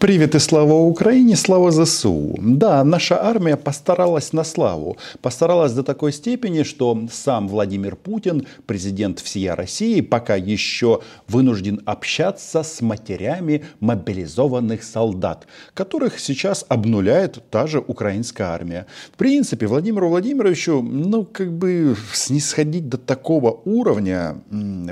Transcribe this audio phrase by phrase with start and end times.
[0.00, 2.34] Привет и слава Украине, слава ЗСУ.
[2.40, 4.96] Да, наша армия постаралась на славу.
[5.20, 12.62] Постаралась до такой степени, что сам Владимир Путин, президент всей России, пока еще вынужден общаться
[12.62, 18.86] с матерями мобилизованных солдат, которых сейчас обнуляет та же украинская армия.
[19.12, 24.38] В принципе, Владимиру Владимировичу, ну, как бы снисходить до такого уровня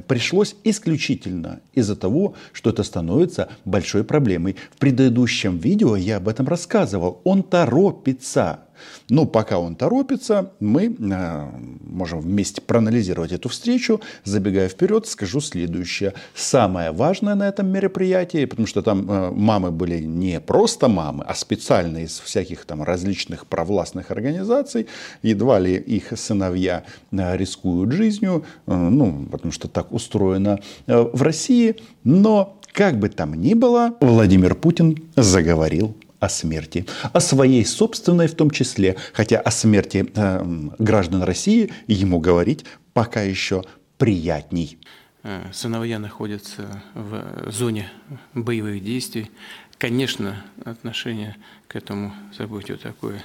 [0.07, 4.57] пришлось исключительно из-за того, что это становится большой проблемой.
[4.71, 7.21] В предыдущем видео я об этом рассказывал.
[7.23, 8.65] Он торопится.
[9.09, 11.49] Но пока он торопится, мы э,
[11.81, 14.01] можем вместе проанализировать эту встречу.
[14.25, 16.15] Забегая вперед, скажу следующее.
[16.35, 21.35] Самое важное на этом мероприятии, потому что там э, мамы были не просто мамы, а
[21.35, 24.87] специально из всяких там различных провластных организаций.
[25.23, 31.23] Едва ли их сыновья э, рискуют жизнью, э, ну, потому что так устроено э, в
[31.23, 31.77] России.
[32.05, 38.37] Но как бы там ни было, Владимир Путин заговорил о смерти, о своей собственной в
[38.37, 43.65] том числе, хотя о смерти э, граждан России ему говорить пока еще
[43.97, 44.79] приятней.
[45.25, 47.91] Э, сыновья находятся в зоне
[48.33, 49.29] боевых действий.
[49.77, 51.35] Конечно, отношение
[51.67, 53.25] к этому событию такое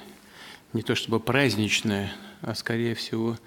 [0.73, 3.37] не то чтобы праздничное, а скорее всего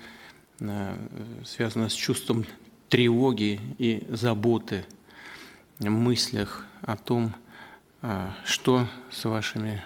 [0.61, 0.97] э,
[1.45, 2.47] связано с чувством
[2.89, 4.84] тревоги и заботы–
[5.81, 7.35] мыслях о том,
[8.03, 9.83] а, что с вашими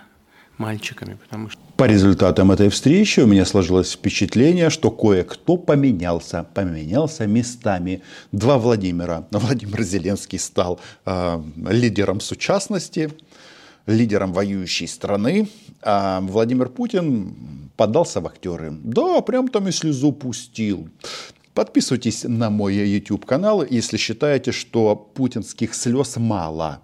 [0.61, 1.61] мальчиками, потому что...
[1.77, 8.03] По результатам этой встречи у меня сложилось впечатление, что кое-кто поменялся, поменялся местами.
[8.31, 9.27] Два Владимира.
[9.31, 13.11] Владимир Зеленский стал э, лидером сучастности,
[13.87, 15.49] лидером воюющей страны,
[15.83, 18.73] а Владимир Путин подался в актеры.
[18.85, 20.89] Да, прям там и слезу пустил.
[21.55, 26.83] Подписывайтесь на мой YouTube канал, если считаете, что путинских слез мало.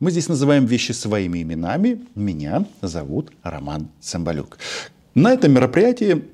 [0.00, 2.06] Мы здесь называем вещи своими именами.
[2.14, 4.58] Меня зовут Роман Цымбалюк.
[5.14, 6.24] На этом мероприятии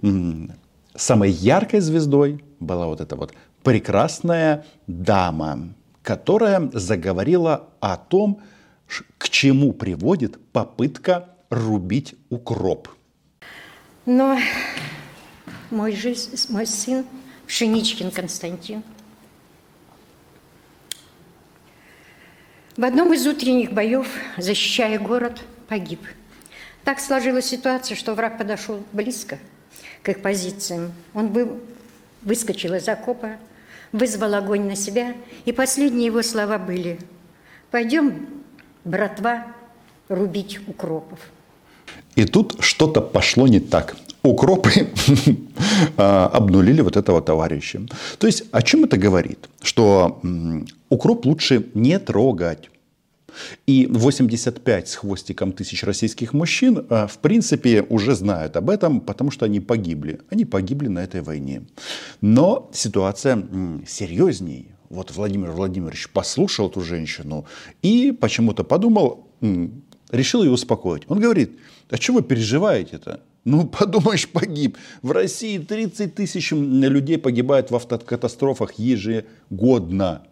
[0.94, 8.42] самой яркой звездой была вот эта вот прекрасная дама, которая заговорила о том,
[9.19, 12.88] к чему приводит попытка рубить укроп.
[14.06, 14.38] Но
[15.70, 17.04] мой, жизнь, мой сын
[17.47, 18.82] Пшеничкин Константин.
[22.77, 26.00] В одном из утренних боев, защищая город, погиб.
[26.84, 29.38] Так сложилась ситуация, что враг подошел близко
[30.03, 30.93] к их позициям.
[31.15, 31.60] Он был,
[32.22, 33.37] выскочил из окопа,
[33.93, 36.99] вызвал огонь на себя, и последние его слова были
[37.71, 38.43] «Пойдем,
[38.84, 39.47] братва,
[40.09, 41.21] рубить укропов».
[42.16, 44.70] И тут что-то пошло не так укропы
[45.97, 47.82] а, обнулили вот этого товарища.
[48.19, 49.48] То есть о чем это говорит?
[49.62, 50.20] Что
[50.88, 52.70] укроп лучше не трогать.
[53.66, 59.30] И 85 с хвостиком тысяч российских мужчин, а, в принципе, уже знают об этом, потому
[59.30, 60.20] что они погибли.
[60.30, 61.62] Они погибли на этой войне.
[62.20, 63.44] Но ситуация
[63.86, 64.66] серьезнее.
[64.88, 67.44] Вот Владимир Владимирович послушал эту женщину
[67.82, 69.26] и почему-то подумал,
[70.14, 71.02] решил ее успокоить.
[71.08, 71.58] Он говорит,
[71.91, 73.20] а что вы переживаете-то?
[73.44, 74.76] Ну, подумаешь, погиб.
[75.02, 80.22] В России 30 тысяч людей погибает в автокатастрофах ежегодно.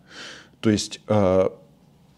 [0.60, 1.48] То есть, э,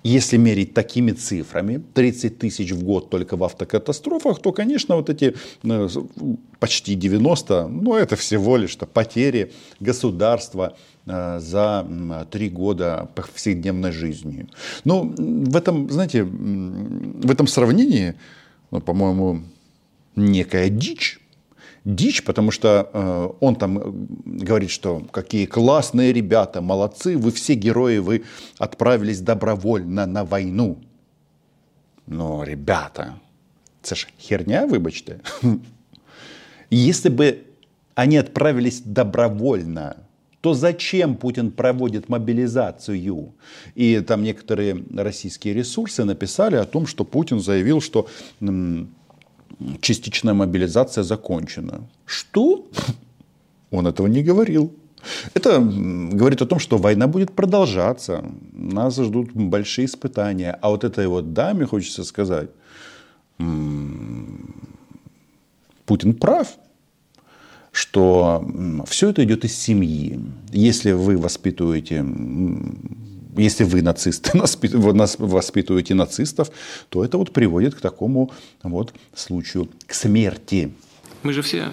[0.04, 5.34] если мерить такими цифрами, 30 тысяч в год только в автокатастрофах, то, конечно, вот эти
[5.62, 5.88] э,
[6.60, 9.50] почти 90, ну, это всего лишь -то потери
[9.80, 10.76] государства
[11.06, 11.86] э, за
[12.30, 14.46] три года повседневной жизни.
[14.84, 18.14] Ну, в этом, знаете, в этом сравнении,
[18.70, 19.40] ну, по-моему,
[20.16, 21.18] некая дичь.
[21.84, 23.82] Дичь, потому что э, он там э,
[24.24, 28.24] говорит, что какие классные ребята, молодцы, вы все герои, вы
[28.58, 30.78] отправились добровольно на войну.
[32.06, 33.18] Но, ребята,
[33.82, 35.20] это ж херня, вибачте.
[36.70, 37.44] Если бы
[37.94, 39.98] они отправились добровольно,
[40.40, 43.34] то зачем Путин проводит мобилизацию?
[43.74, 48.08] И там некоторые российские ресурсы написали о том, что Путин заявил, что
[49.80, 51.80] частичная мобилизация закончена.
[52.06, 52.66] Что?
[53.70, 54.72] Он этого не говорил.
[55.34, 58.24] Это говорит о том, что война будет продолжаться.
[58.52, 60.58] Нас ждут большие испытания.
[60.62, 62.48] А вот этой вот даме хочется сказать,
[65.86, 66.48] Путин прав,
[67.72, 68.44] что
[68.86, 70.20] все это идет из семьи.
[70.52, 72.04] Если вы воспитываете
[73.36, 74.30] если вы нацисты,
[75.18, 76.50] воспитываете нацистов,
[76.88, 78.30] то это вот приводит к такому
[78.62, 80.72] вот случаю, к смерти.
[81.22, 81.70] Мы же все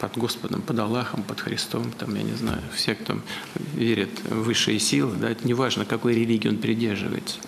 [0.00, 3.18] под Господом, под Аллахом, под Христом, там, я не знаю, все, кто
[3.74, 7.38] верит в высшие силы, да, это неважно, какой религии он придерживается.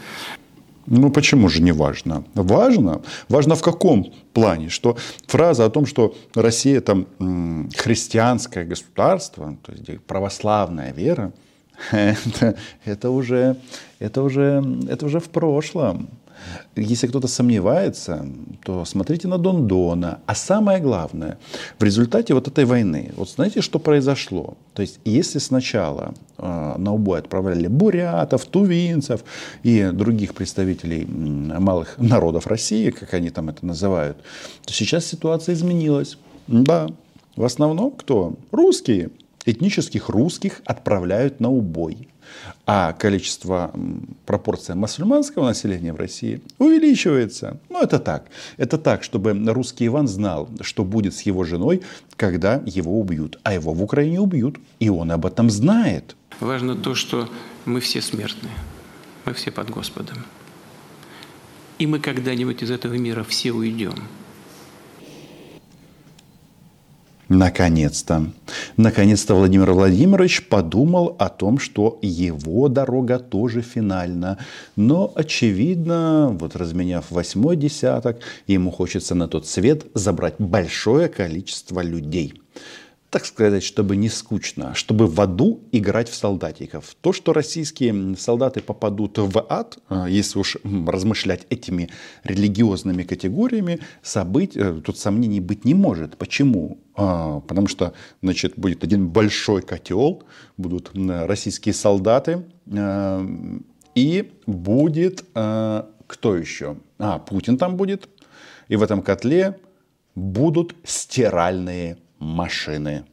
[0.86, 2.24] Ну почему же не важно?
[2.34, 3.02] Важно.
[3.28, 4.68] Важно в каком плане?
[4.68, 4.96] Что
[5.26, 7.06] фраза о том, что Россия там
[7.76, 11.32] христианское государство, то есть православная вера,
[11.90, 13.56] это, это, уже,
[13.98, 16.08] это, уже, это уже в прошлом.
[16.76, 18.26] Если кто-то сомневается,
[18.62, 20.20] то смотрите на Дондона.
[20.26, 21.38] А самое главное,
[21.78, 24.56] в результате вот этой войны, вот знаете, что произошло?
[24.74, 29.24] То есть, если сначала э, на убой отправляли бурятов, тувинцев
[29.62, 34.18] и других представителей малых народов России, как они там это называют,
[34.64, 36.18] то сейчас ситуация изменилась.
[36.46, 36.88] Да,
[37.34, 38.34] в основном кто?
[38.52, 39.10] Русские.
[39.46, 42.08] Этнических русских отправляют на убой
[42.66, 43.72] а количество,
[44.24, 47.58] пропорция мусульманского населения в России увеличивается.
[47.68, 48.26] Ну, это так.
[48.56, 51.82] Это так, чтобы русский Иван знал, что будет с его женой,
[52.16, 53.38] когда его убьют.
[53.42, 54.58] А его в Украине убьют.
[54.80, 56.16] И он об этом знает.
[56.40, 57.28] Важно то, что
[57.64, 58.50] мы все смертны.
[59.24, 60.18] Мы все под Господом.
[61.78, 63.94] И мы когда-нибудь из этого мира все уйдем.
[67.28, 68.30] Наконец-то.
[68.76, 74.38] Наконец-то Владимир Владимирович подумал о том, что его дорога тоже финальна.
[74.76, 82.40] Но, очевидно, вот разменяв восьмой десяток, ему хочется на тот свет забрать большое количество людей
[83.16, 86.94] так сказать, чтобы не скучно, чтобы в аду играть в солдатиков.
[87.00, 91.88] То, что российские солдаты попадут в ад, а, если уж размышлять этими
[92.24, 96.18] религиозными категориями, событь, э, тут сомнений быть не может.
[96.18, 96.76] Почему?
[96.94, 100.22] А, потому что, значит, будет один большой котел,
[100.58, 102.44] будут российские солдаты,
[103.94, 105.24] и будет
[106.06, 106.76] кто еще?
[106.98, 108.10] А, Путин там будет,
[108.68, 109.58] и в этом котле
[110.14, 113.04] будут стиральные машины.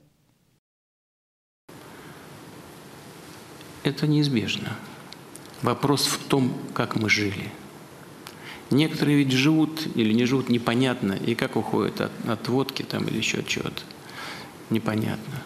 [3.84, 4.78] Это неизбежно.
[5.62, 7.52] Вопрос в том, как мы жили.
[8.72, 13.18] Некоторые ведь живут или не живут непонятно, и как уходят от, от водки там, или
[13.18, 13.82] еще от чего-то.
[14.70, 15.44] Непонятно.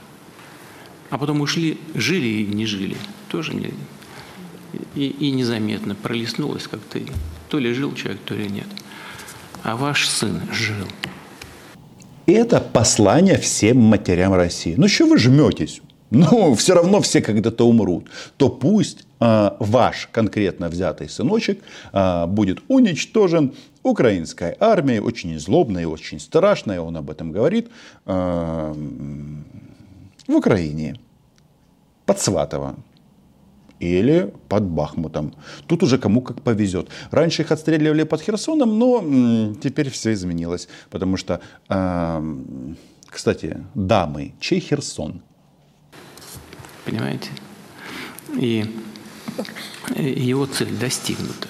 [1.10, 2.98] А потом ушли, жили и не жили.
[3.30, 3.74] Тоже не,
[4.96, 7.00] и, и незаметно пролистнулось как-то.
[7.50, 8.68] То ли жил человек, то ли нет.
[9.64, 10.88] А ваш сын жил.
[12.28, 14.76] Это послание всем матерям России.
[14.78, 15.82] Ну что вы жметесь?
[16.10, 18.10] Ну, все равно все когда-то умрут.
[18.36, 21.64] То пусть э, ваш конкретно взятый сыночек
[21.94, 27.70] э, будет уничтожен украинской армией, очень злобной, очень страшной, он об этом говорит,
[28.06, 28.74] э,
[30.28, 31.00] в Украине,
[32.06, 32.76] под Сватово
[33.80, 35.34] или под Бахмутом.
[35.68, 36.90] Тут уже кому как повезет.
[37.12, 40.68] Раньше их отстреливали под Херсоном, но теперь все изменилось.
[40.90, 42.38] Потому что, э,
[43.06, 45.22] кстати, дамы, чей Херсон?
[46.86, 47.30] Понимаете?
[48.34, 48.66] И
[49.96, 51.48] его цель достигнута.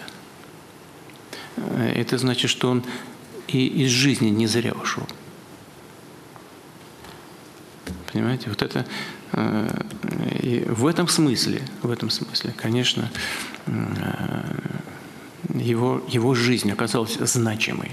[1.96, 2.84] Это значит, что он
[3.48, 5.08] и из жизни не зря ушел.
[8.12, 8.86] Понимаете, вот это
[9.34, 13.12] и в этом смысле, в этом смысле, конечно,
[13.66, 13.72] э,
[15.56, 17.92] его, его жизнь оказалась значимой.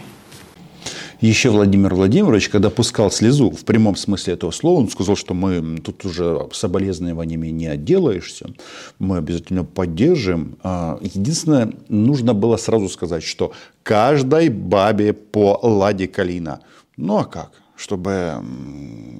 [1.20, 5.78] Еще Владимир Владимирович, когда пускал слезу в прямом смысле этого слова, он сказал, что мы
[5.78, 8.50] тут уже соболезнованиями не отделаешься,
[8.98, 10.58] мы обязательно поддержим.
[10.62, 13.52] А, единственное, нужно было сразу сказать, что
[13.82, 16.60] каждой бабе по ладе калина.
[16.96, 17.52] Ну а как?
[17.76, 18.42] Чтобы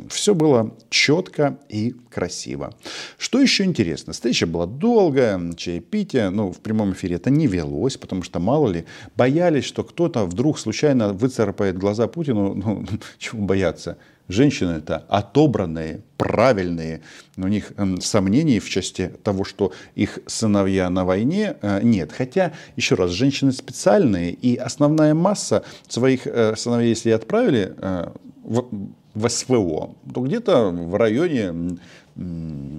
[0.09, 2.75] все было четко и красиво.
[3.19, 4.13] Что еще интересно?
[4.13, 8.85] Встреча была долгая, чаепитие, ну, в прямом эфире это не велось, потому что, мало ли,
[9.17, 12.87] боялись, что кто-то вдруг случайно выцарапает глаза Путину, ну,
[13.19, 13.99] чего бояться?
[14.27, 17.03] Женщины это отобранные, правильные.
[17.37, 22.11] У них эм, сомнений в части того, что их сыновья на войне, э, нет.
[22.11, 28.13] Хотя, еще раз, женщины специальные, и основная масса своих э, сыновей, если отправили э,
[28.45, 31.79] в, СВО, то где-то в районе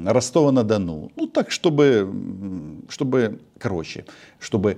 [0.06, 1.12] Ростова-на-Дону.
[1.16, 2.10] Ну, так, чтобы,
[2.90, 4.06] чтобы, короче,
[4.40, 4.78] чтобы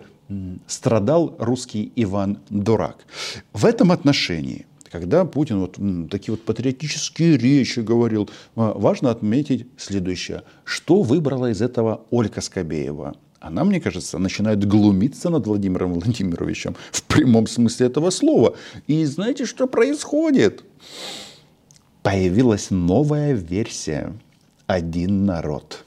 [0.68, 3.06] страдал русский Иван Дурак.
[3.54, 5.78] В этом отношении– когда Путин вот
[6.10, 10.44] такие вот патриотические речи говорил, важно отметить следующее.
[10.64, 13.16] Что выбрала из этого Ольга Скобеева?
[13.40, 18.56] Она, мне кажется, начинает глумиться над Владимиром Владимировичем в прямом смысле этого слова.
[18.88, 20.64] И знаете, что происходит?
[22.02, 24.14] Появилась новая версия
[24.66, 25.84] «Один народ»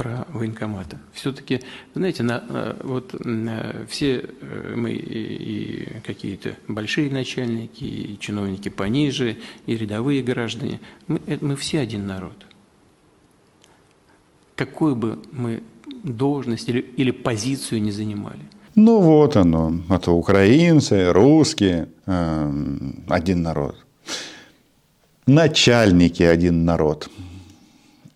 [0.00, 0.96] про военкоматы.
[1.12, 1.60] Все-таки,
[1.94, 8.70] знаете, на, э, вот э, все э, мы и, и какие-то большие начальники, и чиновники
[8.70, 12.46] пониже, и рядовые граждане, мы, мы все один народ.
[14.56, 15.62] Какую бы мы
[16.02, 18.40] должность или, или позицию не занимали.
[18.74, 22.52] Ну вот оно, это украинцы, русские, э,
[23.08, 23.76] один народ.
[25.26, 27.10] Начальники один народ.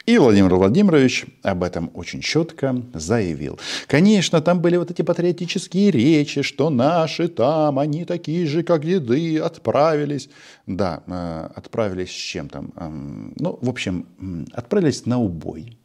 [0.07, 3.59] И Владимир Владимирович об этом очень четко заявил.
[3.87, 9.39] Конечно, там были вот эти патриотические речи, что наши там, они такие же, как деды,
[9.39, 10.29] отправились.
[10.67, 12.73] Да, э, отправились с чем там?
[12.77, 14.07] Эм, ну, в общем,
[14.53, 15.79] отправились на убой.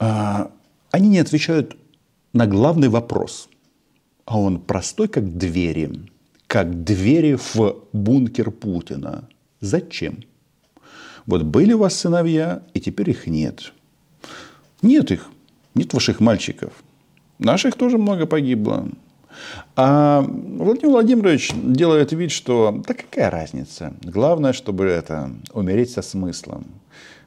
[0.00, 0.50] А,
[0.90, 1.76] они не отвечают
[2.32, 3.48] на главный вопрос.
[4.24, 5.90] А он простой, как двери.
[6.46, 9.28] Как двери в бункер Путина.
[9.60, 10.24] Зачем?
[11.26, 13.72] Вот были у вас сыновья, и теперь их нет.
[14.82, 15.28] Нет их.
[15.74, 16.72] Нет ваших мальчиков.
[17.38, 18.88] Наших тоже много погибло.
[19.76, 23.94] А Владимир Владимирович делает вид, что да какая разница.
[24.02, 26.66] Главное, чтобы это умереть со смыслом.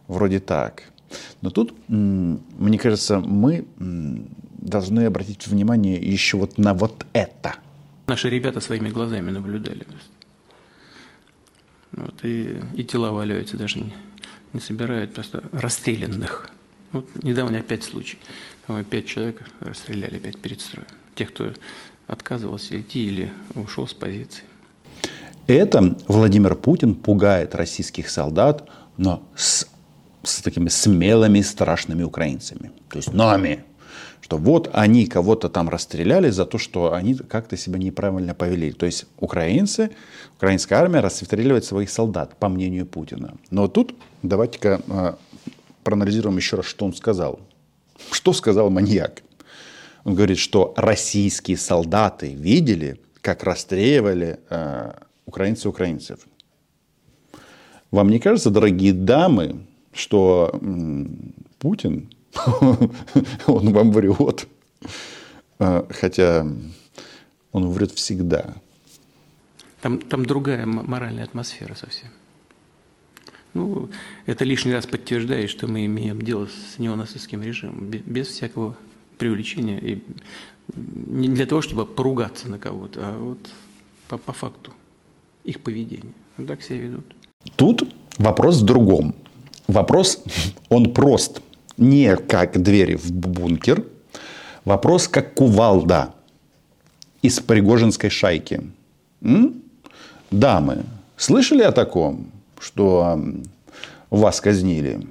[0.07, 0.83] Вроде так.
[1.41, 7.55] Но тут, мне кажется, мы должны обратить внимание еще вот на вот это.
[8.07, 9.85] Наши ребята своими глазами наблюдали.
[11.91, 13.93] Вот, и, и тела валяются, даже не,
[14.53, 16.49] не собирают, просто расстрелянных.
[16.91, 18.17] Вот недавно опять случай.
[18.89, 20.87] Пять человек расстреляли опять перед строем.
[21.15, 21.53] Тех, кто
[22.07, 24.43] отказывался идти или ушел с позиции.
[25.47, 29.67] Это Владимир Путин пугает российских солдат, но с,
[30.23, 32.71] с такими смелыми, страшными украинцами.
[32.89, 33.63] То есть нами,
[34.21, 38.71] что вот они кого-то там расстреляли за то, что они как-то себя неправильно повели.
[38.71, 39.91] То есть украинцы,
[40.37, 43.35] украинская армия расстреливает своих солдат, по мнению Путина.
[43.51, 45.13] Но тут давайте-ка э,
[45.83, 47.39] проанализируем еще раз, что он сказал.
[48.11, 49.23] Что сказал маньяк?
[50.05, 54.93] Он говорит, что российские солдаты видели, как расстреливали э,
[55.25, 56.19] украинцы украинцев.
[57.91, 60.59] Вам не кажется, дорогие дамы, что
[61.59, 62.09] Путин
[63.47, 64.47] он вам врет.
[65.59, 66.47] А, хотя
[67.51, 68.55] он врет всегда.
[69.81, 72.09] Там, там другая моральная атмосфера совсем.
[73.53, 73.89] Ну,
[74.25, 78.75] это лишний раз подтверждает, что мы имеем дело с неонацистским режимом, без всякого
[79.17, 80.03] привлечения и
[80.75, 83.37] не для того, чтобы поругаться на кого-то, а вот
[84.07, 84.73] по, по факту
[85.43, 86.13] их поведения.
[86.37, 87.05] Вот так себя ведут.
[87.55, 89.15] Тут вопрос в другом.
[89.67, 90.23] Вопрос,
[90.69, 91.41] он прост–
[91.77, 93.85] не как двери в бункер.
[94.65, 96.13] Вопрос как кувалда
[97.21, 98.61] из Пригожинской шайки.
[99.21, 99.61] М?
[100.31, 100.83] Дамы,
[101.17, 103.19] слышали о таком, что
[104.09, 105.05] вас казнили?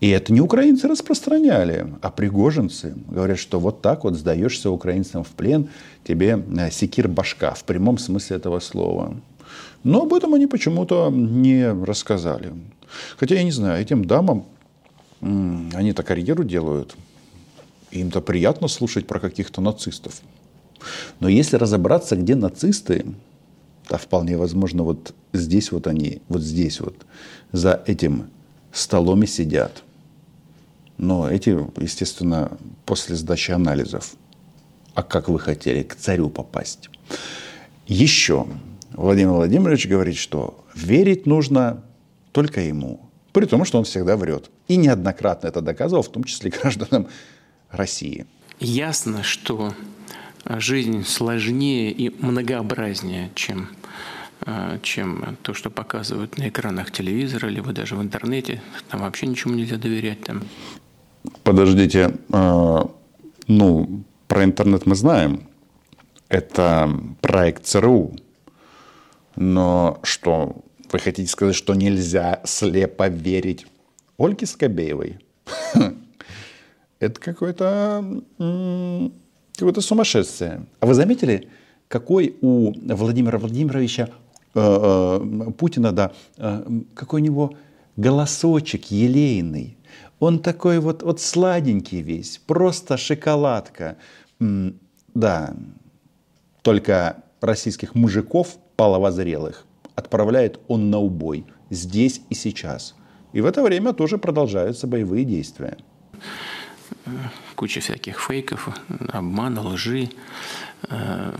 [0.00, 2.94] И это не украинцы распространяли, а пригожинцы.
[3.08, 5.70] Говорят, что вот так вот сдаешься украинцам в плен,
[6.04, 9.16] тебе э, секир башка в прямом смысле этого слова.
[9.82, 12.52] Но об этом они почему-то не рассказали.
[13.16, 14.46] Хотя я не знаю, этим дамам
[15.20, 16.96] они-то карьеру делают.
[17.90, 20.20] Им-то приятно слушать про каких-то нацистов.
[21.20, 23.06] Но если разобраться, где нацисты,
[23.88, 26.94] то вполне возможно вот здесь вот они, вот здесь вот,
[27.52, 28.30] за этим
[28.72, 29.82] столом и сидят.
[30.98, 34.14] Но эти, естественно, после сдачи анализов.
[34.94, 36.90] А как вы хотели к царю попасть?
[37.86, 38.46] Еще
[38.92, 41.82] Владимир Владимирович говорит, что верить нужно
[42.38, 43.00] только ему.
[43.32, 44.50] При том, что он всегда врет.
[44.68, 47.08] И неоднократно это доказывал, в том числе гражданам
[47.70, 48.26] России.
[48.60, 49.74] Ясно, что
[50.44, 53.68] жизнь сложнее и многообразнее, чем,
[54.46, 58.62] э, чем то, что показывают на экранах телевизора, либо даже в интернете.
[58.88, 60.20] Там вообще ничему нельзя доверять.
[60.20, 60.42] Там.
[61.42, 62.82] Подождите, э,
[63.48, 65.40] ну, про интернет мы знаем.
[66.28, 66.88] Это
[67.20, 68.12] проект ЦРУ.
[69.34, 73.66] Но что вы хотите сказать, что нельзя слепо верить
[74.18, 75.18] Ольге Скобеевой?
[77.00, 78.22] Это какое-то
[79.58, 80.66] какое-то сумасшествие.
[80.80, 81.48] А вы заметили,
[81.88, 84.08] какой у Владимира Владимировича
[84.54, 87.54] э, э, Путина, да, э, какой у него
[87.96, 89.76] голосочек елейный.
[90.20, 93.96] Он такой вот, вот сладенький весь, просто шоколадка.
[95.14, 95.54] Да,
[96.62, 99.64] только российских мужиков половозрелых
[99.98, 102.94] отправляет он на убой здесь и сейчас.
[103.32, 105.76] И в это время тоже продолжаются боевые действия.
[107.54, 108.68] Куча всяких фейков,
[109.12, 110.08] обмана, лжи.
[110.88, 111.34] Э,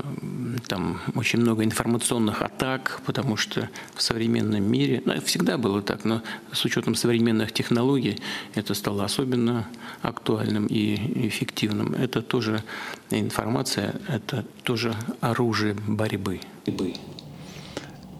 [0.66, 6.22] там очень много информационных атак, потому что в современном мире, ну, всегда было так, но
[6.52, 8.18] с учетом современных технологий
[8.54, 9.68] это стало особенно
[10.02, 11.94] актуальным и эффективным.
[11.94, 12.62] Это тоже
[13.10, 16.40] информация, это тоже оружие борьбы.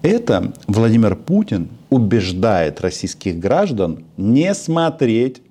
[0.03, 5.43] Это Владимир Путин убеждает российских граждан не смотреть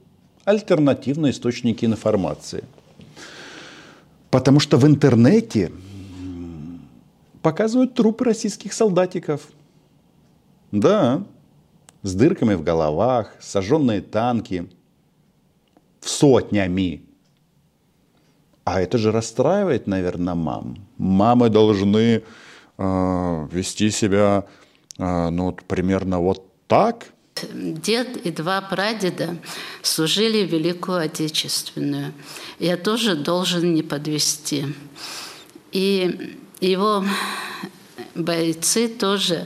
[0.45, 2.63] альтернативные источники информации.
[4.31, 5.71] Потому что в интернете
[7.41, 9.49] показывают трупы российских солдатиков.
[10.71, 11.23] Да,
[12.03, 14.69] с дырками в головах, сожженные танки,
[15.99, 17.03] в сотнями.
[18.63, 20.77] А это же расстраивает, наверное, мам.
[20.97, 22.23] Мамы должны
[22.77, 24.45] э, вести себя,
[24.97, 27.07] э, ну, вот, примерно вот так.
[27.53, 29.37] Дед и два прадеда
[29.83, 32.13] служили Великую Отечественную.
[32.59, 34.65] Я тоже должен не подвести.
[35.71, 37.05] И его
[38.17, 39.45] бойцы тоже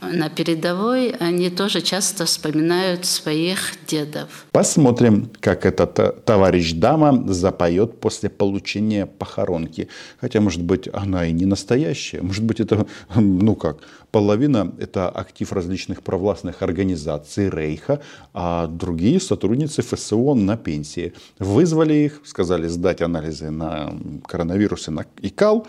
[0.00, 4.46] на передовой, они тоже часто вспоминают своих дедов.
[4.52, 9.88] Посмотрим, как этот товарищ дама запоет после получения похоронки.
[10.20, 12.22] Хотя, может быть, она и не настоящая.
[12.22, 13.78] Может быть, это, ну как,
[14.10, 18.00] половина– это актив различных провластных организаций Рейха,
[18.34, 21.14] а другие сотрудницы ФСО на пенсии.
[21.38, 23.94] Вызвали их, сказали сдать анализы на
[24.26, 25.66] коронавирус и на ИКАЛ,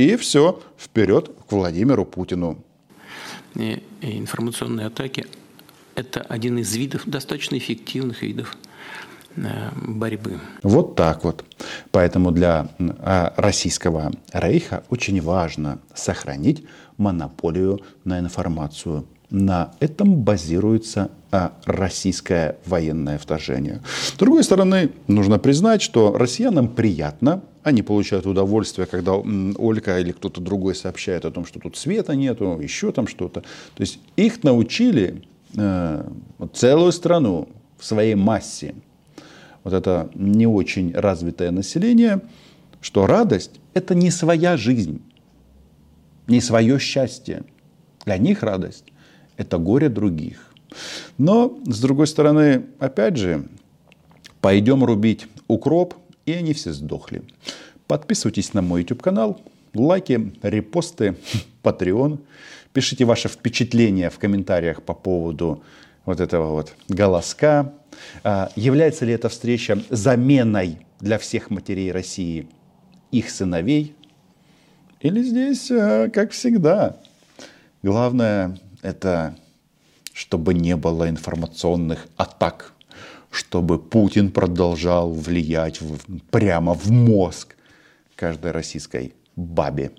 [0.00, 2.58] и все, вперед к Владимиру Путину.
[3.54, 5.26] И, информационные атаки–
[5.94, 8.56] это один из видов, достаточно эффективных видов
[9.36, 10.38] э, борьбы.
[10.62, 11.44] Вот так вот.
[11.90, 12.68] Поэтому для
[13.00, 16.64] а, российского рейха очень важно сохранить
[16.96, 19.06] монополию на информацию.
[19.30, 23.80] На этом базируется а, российское военное вторжение.
[24.06, 30.40] С другой стороны, нужно признать, что россиянам приятно они получают удовольствие, когда Олька или кто-то
[30.40, 33.40] другой сообщает о том, что тут света нету, еще там что-то.
[33.40, 35.22] То есть их научили
[35.56, 36.08] э,
[36.54, 37.48] целую страну
[37.78, 38.74] в своей массе,
[39.62, 42.22] вот это не очень развитое население,
[42.80, 45.02] что радость– это не своя жизнь,
[46.26, 47.44] не свое счастье.
[48.06, 48.84] Для них радость–
[49.36, 50.46] это горе других.
[51.18, 53.46] Но, с другой стороны, опять же,
[54.40, 55.94] пойдем рубить укроп–
[56.26, 57.22] и они все сдохли.
[57.86, 59.40] Подписывайтесь на мой YouTube канал,
[59.74, 61.16] лайки, репосты,
[61.62, 62.20] Patreon.
[62.72, 65.62] Пишите ваши впечатления в комментариях по поводу
[66.04, 67.72] вот этого вот голоска.
[68.22, 72.48] А, является ли эта встреча заменой для всех матерей России
[73.10, 73.94] их сыновей?
[75.00, 76.96] Или здесь, а, как всегда,
[77.82, 79.36] главное это
[80.20, 82.74] чтобы не было информационных атак
[83.30, 85.98] чтобы Путин продолжал влиять в,
[86.30, 87.56] прямо в мозг
[88.16, 89.92] каждой российской бабе.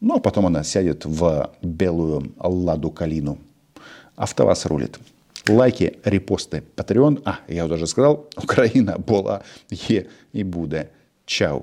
[0.00, 3.38] Ну, а потом она сядет в белую ладу калину.
[4.16, 4.98] АвтоВАЗ рулит.
[5.48, 7.22] Лайки, репосты, Patreon.
[7.24, 10.88] А, я уже сказал, Украина была, є і буде.
[11.26, 11.62] Чао.